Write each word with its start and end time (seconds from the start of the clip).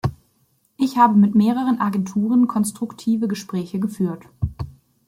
Ich 0.77 0.97
habe 0.97 1.13
mit 1.15 1.35
mehreren 1.35 1.79
Agenturen 1.79 2.47
konstruktive 2.47 3.27
Gespräche 3.27 3.79
geführt. 3.79 4.25